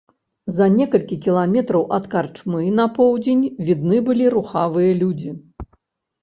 [0.59, 5.31] За некалькі кіламетраў ад карчмы на поўдзень відны былі рухавыя людзі.